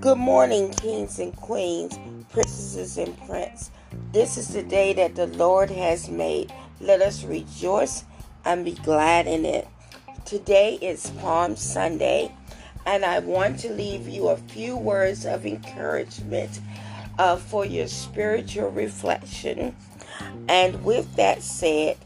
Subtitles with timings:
[0.00, 1.98] Good morning, kings and queens,
[2.30, 3.72] princesses and prince.
[4.12, 6.52] This is the day that the Lord has made.
[6.80, 8.04] Let us rejoice
[8.44, 9.66] and be glad in it.
[10.24, 12.32] Today is Palm Sunday,
[12.86, 16.60] and I want to leave you a few words of encouragement
[17.18, 19.74] uh, for your spiritual reflection.
[20.48, 21.96] And with that said,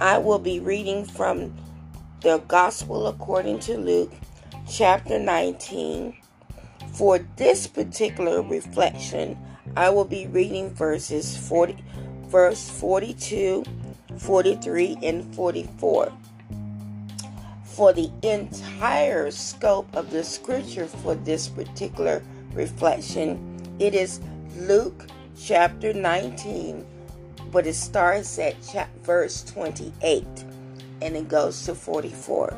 [0.00, 1.54] I will be reading from
[2.26, 4.12] the Gospel according to Luke,
[4.68, 6.12] chapter 19.
[6.92, 9.38] For this particular reflection,
[9.76, 11.76] I will be reading verses 40,
[12.24, 13.62] verse 42,
[14.18, 16.12] 43, and 44.
[17.62, 22.24] For the entire scope of the scripture for this particular
[22.54, 23.38] reflection,
[23.78, 24.18] it is
[24.56, 25.06] Luke
[25.38, 26.84] chapter 19,
[27.52, 28.56] but it starts at
[29.04, 30.26] verse 28
[31.00, 32.56] and it goes to 44.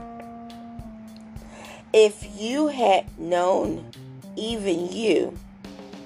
[1.92, 3.90] If you had known,
[4.36, 5.36] even you,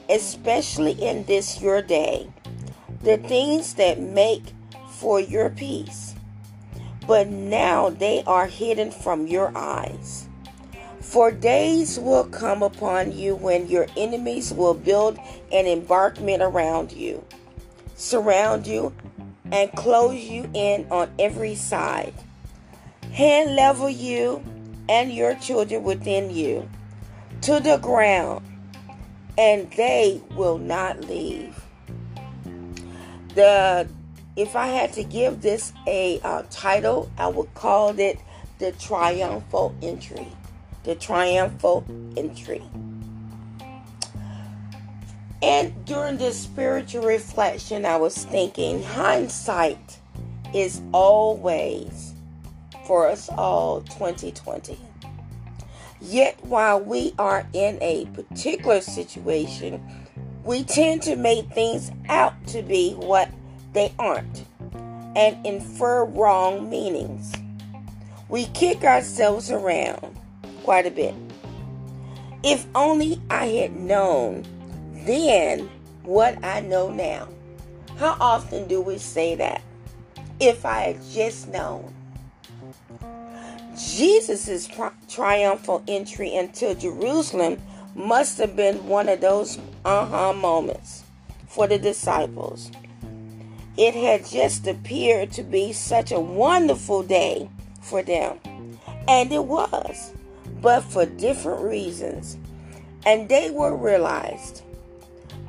[0.09, 2.31] especially in this your day,
[3.03, 4.45] the things that make
[4.89, 6.15] for your peace,
[7.07, 10.29] but now they are hidden from your eyes.
[11.01, 15.19] For days will come upon you when your enemies will build
[15.51, 17.25] an embankment around you,
[17.97, 18.95] surround you,
[19.53, 22.15] and close you in on every side,
[23.13, 24.43] hand level you
[24.89, 26.69] and your children within you
[27.43, 28.45] to the ground,
[29.37, 31.63] and they will not leave.
[33.35, 33.89] The
[34.35, 38.19] if I had to give this a uh, title, I would call it
[38.59, 40.29] the triumphal entry.
[40.85, 41.85] The triumphal
[42.17, 42.63] entry.
[45.43, 49.99] And during this spiritual reflection, I was thinking hindsight
[50.55, 52.15] is always
[52.87, 54.79] for us all 2020.
[56.01, 59.83] Yet while we are in a particular situation,
[60.45, 63.29] we tend to make things out to be what
[63.73, 64.45] they aren't
[65.17, 67.33] and infer wrong meanings.
[68.29, 70.19] We kick ourselves around
[70.63, 71.15] quite a bit.
[72.43, 74.45] If only I had known
[75.07, 75.71] then
[76.03, 77.29] what I know now.
[77.97, 79.63] How often do we say that?
[80.41, 81.93] If I had just known.
[83.77, 84.69] Jesus'
[85.09, 87.61] triumphal entry into Jerusalem
[87.95, 91.05] must have been one of those aha moments
[91.47, 92.71] for the disciples.
[93.77, 97.49] It had just appeared to be such a wonderful day
[97.81, 98.39] for them.
[99.09, 100.13] And it was,
[100.61, 102.37] but for different reasons.
[103.07, 104.63] And they were realized.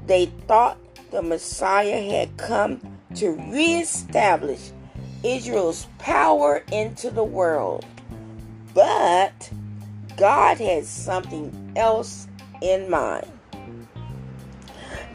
[0.05, 0.77] They thought
[1.11, 2.81] the Messiah had come
[3.15, 4.71] to reestablish
[5.23, 7.85] Israel's power into the world.
[8.73, 9.49] But
[10.17, 12.27] God had something else
[12.61, 13.27] in mind.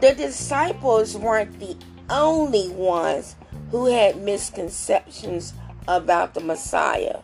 [0.01, 1.75] The disciples weren't the
[2.09, 3.35] only ones
[3.69, 5.53] who had misconceptions
[5.87, 7.19] about the Messiah.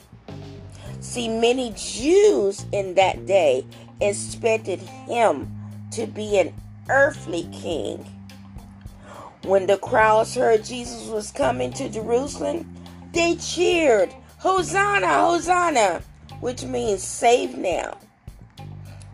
[0.99, 3.65] See, many Jews in that day
[4.01, 5.55] expected him
[5.91, 6.53] to be an
[6.89, 8.05] earthly king.
[9.43, 12.73] When the crowds heard Jesus was coming to Jerusalem,
[13.13, 16.01] they cheered, Hosanna, Hosanna,
[16.39, 17.97] which means save now.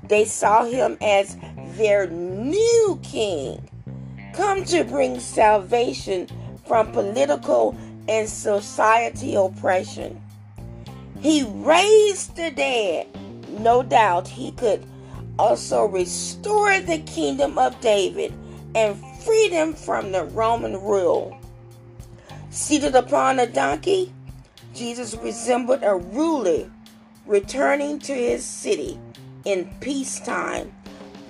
[0.04, 1.38] They saw him as
[1.76, 3.70] their new king
[4.34, 6.28] come to bring salvation
[6.66, 7.78] from political
[8.08, 10.22] and society oppression.
[11.20, 13.08] He raised the dead.
[13.60, 14.86] No doubt he could
[15.40, 18.34] also restored the kingdom of David
[18.76, 21.38] and free them from the Roman rule.
[22.50, 24.14] Seated upon a donkey,
[24.74, 26.70] Jesus resembled a ruler
[27.26, 29.00] returning to his city
[29.46, 30.74] in peacetime.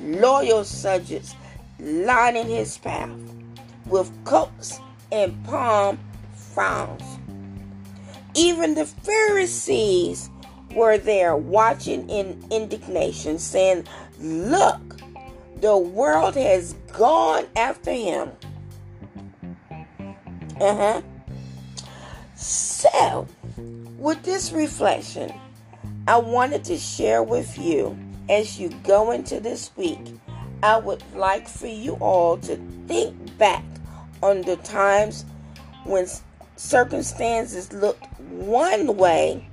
[0.01, 1.35] Loyal subjects
[1.79, 3.09] lining his path
[3.85, 4.79] with coats
[5.11, 5.99] and palm
[6.33, 7.03] fronds.
[8.33, 10.29] Even the Pharisees
[10.73, 13.85] were there watching in indignation, saying,
[14.19, 14.97] Look,
[15.57, 18.31] the world has gone after him.
[20.59, 21.01] Uh huh.
[22.35, 23.27] So,
[23.97, 25.31] with this reflection,
[26.07, 27.97] I wanted to share with you
[28.29, 29.99] as you go into this week
[30.63, 32.55] I would like for you all to
[32.87, 33.63] think back
[34.21, 35.25] on the times
[35.85, 36.05] when
[36.55, 39.47] circumstances looked one way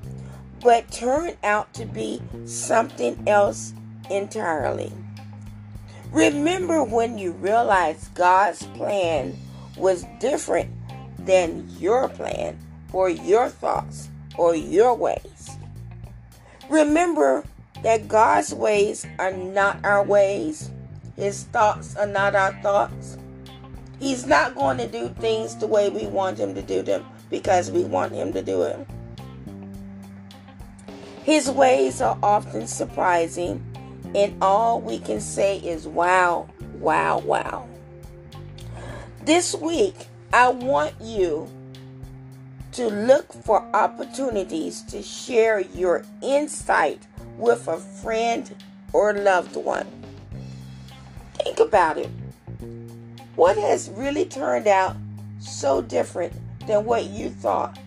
[0.62, 3.72] but turned out to be something else
[4.10, 4.92] entirely.
[6.12, 9.36] Remember when you realized God's plan
[9.76, 10.70] was different
[11.18, 12.58] than your plan
[12.92, 15.50] or your thoughts or your ways.
[16.70, 17.44] Remember
[17.82, 20.70] that God's ways are not our ways,
[21.16, 23.18] His thoughts are not our thoughts.
[24.00, 27.70] He's not going to do things the way we want Him to do them because
[27.70, 28.86] we want Him to do it.
[31.28, 33.62] His ways are often surprising,
[34.14, 36.48] and all we can say is wow,
[36.78, 37.68] wow, wow.
[39.26, 41.46] This week, I want you
[42.72, 48.50] to look for opportunities to share your insight with a friend
[48.94, 49.86] or loved one.
[51.34, 52.08] Think about it.
[53.36, 54.96] What has really turned out
[55.40, 56.32] so different
[56.66, 57.78] than what you thought?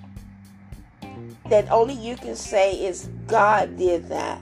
[1.51, 4.39] That only you can say is God did that.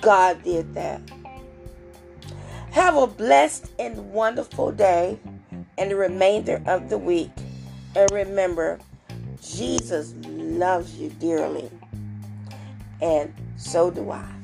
[0.00, 1.00] God did that.
[2.72, 5.20] Have a blessed and wonderful day
[5.78, 7.30] and the remainder of the week.
[7.94, 8.80] And remember,
[9.40, 11.70] Jesus loves you dearly.
[13.00, 14.35] And so do I.